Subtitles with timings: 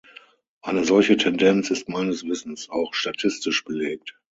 [0.63, 4.17] Eine solche Tendenz ist meines Wissens auch statistisch belegt.